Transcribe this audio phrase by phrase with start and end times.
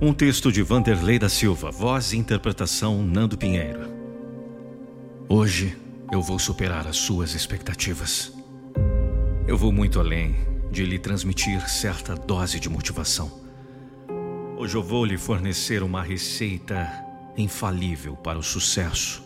[0.00, 3.80] Um texto de Vanderlei da Silva, voz e interpretação Nando Pinheiro.
[5.28, 5.76] Hoje
[6.12, 8.32] eu vou superar as suas expectativas.
[9.48, 10.36] Eu vou muito além
[10.70, 13.40] de lhe transmitir certa dose de motivação.
[14.56, 16.88] Hoje eu vou lhe fornecer uma receita
[17.36, 19.20] infalível para o sucesso.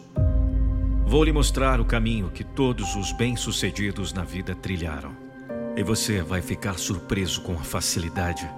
[1.04, 5.14] Vou lhe mostrar o caminho que todos os bem-sucedidos na vida trilharam.
[5.76, 8.48] E você vai ficar surpreso com a facilidade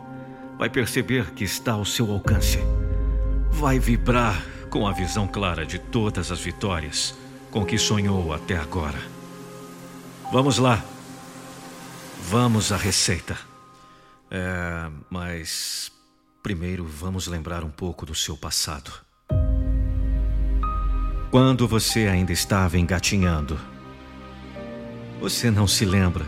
[0.58, 2.58] vai perceber que está ao seu alcance.
[3.50, 7.14] Vai vibrar com a visão clara de todas as vitórias
[7.50, 8.98] com que sonhou até agora.
[10.32, 10.82] Vamos lá.
[12.28, 13.38] Vamos à receita.
[14.30, 15.92] É, mas
[16.42, 18.92] primeiro vamos lembrar um pouco do seu passado.
[21.30, 23.58] Quando você ainda estava engatinhando,
[25.20, 26.26] você não se lembra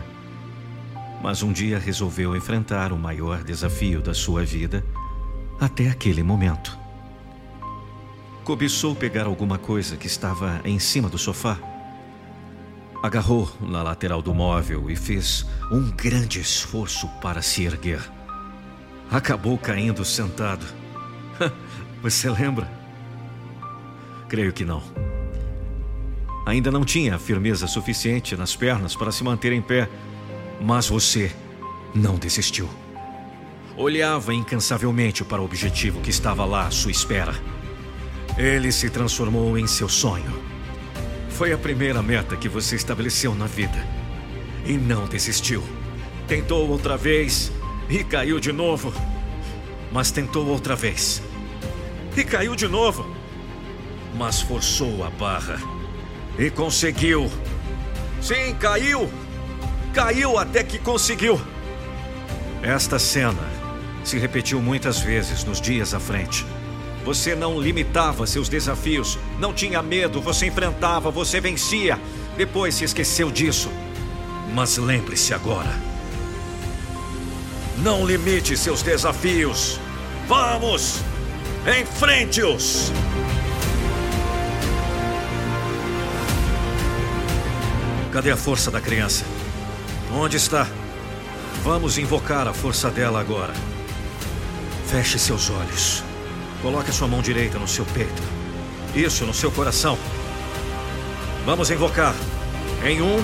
[1.21, 4.83] mas um dia resolveu enfrentar o maior desafio da sua vida
[5.59, 6.77] até aquele momento.
[8.43, 11.57] Cobiçou pegar alguma coisa que estava em cima do sofá.
[13.03, 18.01] Agarrou na lateral do móvel e fez um grande esforço para se erguer.
[19.11, 20.65] Acabou caindo sentado.
[22.01, 22.71] Você lembra?
[24.29, 24.81] Creio que não.
[26.45, 29.89] Ainda não tinha firmeza suficiente nas pernas para se manter em pé
[30.59, 31.31] mas você
[31.93, 32.69] não desistiu.
[33.75, 37.33] Olhava incansavelmente para o objetivo que estava lá à sua espera.
[38.37, 40.41] Ele se transformou em seu sonho.
[41.29, 43.77] Foi a primeira meta que você estabeleceu na vida.
[44.65, 45.63] E não desistiu.
[46.27, 47.51] Tentou outra vez
[47.89, 48.91] e caiu de novo.
[49.91, 51.21] Mas tentou outra vez.
[52.15, 53.05] E caiu de novo.
[54.15, 55.59] Mas forçou a barra.
[56.37, 57.29] E conseguiu.
[58.19, 59.07] Sim, caiu
[59.97, 61.41] caiu até que conseguiu.
[62.61, 63.41] Esta cena
[64.03, 66.45] se repetiu muitas vezes nos dias à frente.
[67.03, 71.99] Você não limitava seus desafios, não tinha medo, você enfrentava, você vencia.
[72.37, 73.71] Depois se esqueceu disso.
[74.53, 75.73] Mas lembre-se agora.
[77.79, 79.79] Não limite seus desafios.
[80.27, 80.99] Vamos!
[81.81, 82.91] Enfrente-os!
[88.11, 89.36] Cadê a força da criança?
[90.19, 90.67] Onde está?
[91.63, 93.53] Vamos invocar a força dela agora.
[94.87, 96.03] Feche seus olhos.
[96.59, 98.23] Coloque a sua mão direita no seu peito.
[98.95, 99.95] Isso, no seu coração.
[101.45, 102.15] Vamos invocar.
[102.83, 103.23] Em um,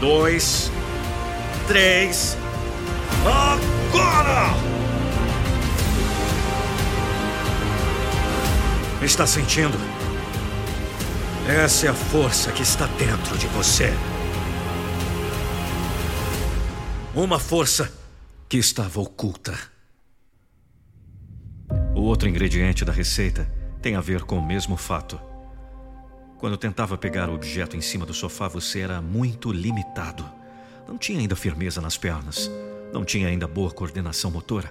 [0.00, 0.72] dois,
[1.68, 2.36] três.
[3.24, 4.56] Agora!
[9.00, 9.78] Está sentindo?
[11.48, 13.94] Essa é a força que está dentro de você.
[17.16, 17.90] Uma força
[18.46, 19.58] que estava oculta.
[21.94, 23.50] O outro ingrediente da receita
[23.80, 25.18] tem a ver com o mesmo fato.
[26.36, 30.30] Quando tentava pegar o objeto em cima do sofá, você era muito limitado.
[30.86, 32.50] Não tinha ainda firmeza nas pernas,
[32.92, 34.70] não tinha ainda boa coordenação motora.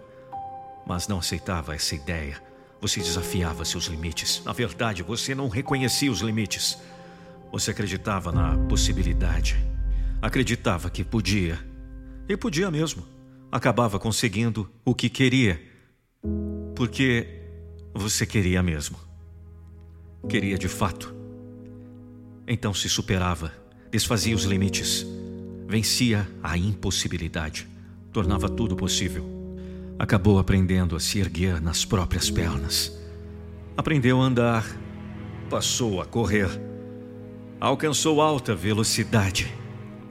[0.86, 2.40] Mas não aceitava essa ideia.
[2.80, 4.44] Você desafiava seus limites.
[4.46, 6.78] Na verdade, você não reconhecia os limites.
[7.52, 9.58] Você acreditava na possibilidade.
[10.22, 11.74] Acreditava que podia
[12.28, 13.04] e podia mesmo.
[13.52, 15.62] Acabava conseguindo o que queria.
[16.76, 17.28] Porque
[17.94, 18.98] você queria mesmo.
[20.28, 21.14] Queria de fato.
[22.48, 23.52] Então se superava,
[23.90, 25.06] desfazia os limites,
[25.68, 27.68] vencia a impossibilidade,
[28.12, 29.26] tornava tudo possível.
[29.98, 32.96] Acabou aprendendo a se erguer nas próprias pernas.
[33.78, 34.66] Aprendeu a andar,
[35.50, 36.50] passou a correr,
[37.60, 39.65] alcançou alta velocidade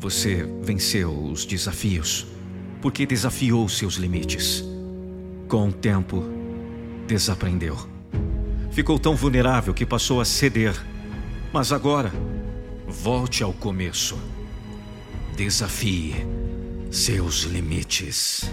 [0.05, 2.27] você venceu os desafios
[2.83, 4.62] porque desafiou seus limites.
[5.49, 6.23] Com o tempo,
[7.06, 7.75] desaprendeu.
[8.71, 10.75] Ficou tão vulnerável que passou a ceder.
[11.51, 12.12] Mas agora,
[12.87, 14.19] volte ao começo.
[15.35, 16.15] Desafie
[16.91, 18.45] seus limites.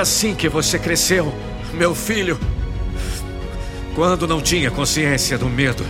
[0.00, 1.32] Assim que você cresceu,
[1.74, 2.38] meu filho.
[3.94, 5.84] Quando não tinha consciência do medo,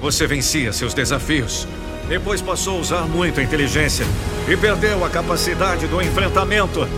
[0.00, 1.66] você vencia seus desafios.
[2.08, 4.04] Depois passou a usar muito a inteligência
[4.48, 6.88] e perdeu a capacidade do enfrentamento.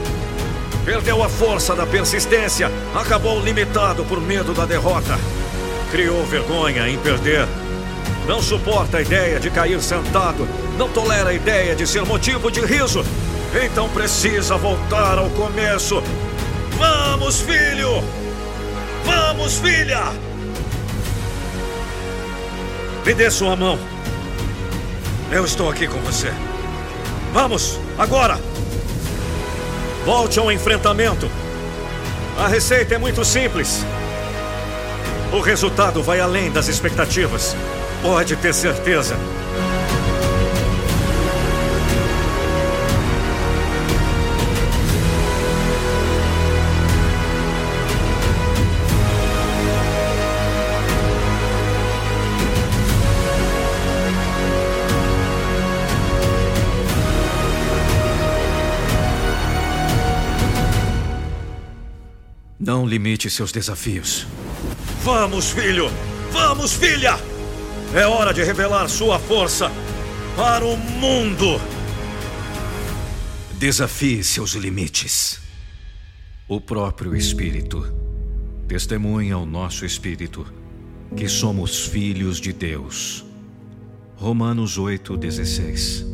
[0.84, 5.18] Perdeu a força da persistência, acabou limitado por medo da derrota.
[5.90, 7.46] Criou vergonha em perder.
[8.26, 12.60] Não suporta a ideia de cair sentado, não tolera a ideia de ser motivo de
[12.60, 13.04] riso.
[13.62, 16.02] Então precisa voltar ao começo.
[16.78, 18.02] Vamos, filho!
[19.04, 20.12] Vamos, filha!
[23.04, 23.78] Me dê sua mão.
[25.30, 26.32] Eu estou aqui com você.
[27.32, 28.38] Vamos, agora!
[30.04, 31.30] Volte ao enfrentamento.
[32.38, 33.84] A receita é muito simples.
[35.32, 37.56] O resultado vai além das expectativas.
[38.02, 39.16] Pode ter certeza.
[62.64, 64.26] Não limite seus desafios.
[65.02, 65.90] Vamos, filho!
[66.32, 67.18] Vamos, filha!
[67.94, 69.70] É hora de revelar sua força
[70.34, 71.60] para o mundo!
[73.58, 75.40] Desafie seus limites.
[76.48, 77.94] O próprio Espírito
[78.66, 80.46] testemunha ao nosso espírito
[81.14, 83.26] que somos filhos de Deus.
[84.16, 86.13] Romanos 8,16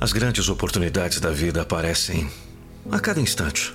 [0.00, 2.28] as grandes oportunidades da vida aparecem
[2.90, 3.74] a cada instante.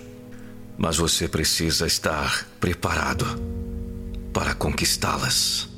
[0.77, 3.25] Mas você precisa estar preparado
[4.33, 5.68] para conquistá-las.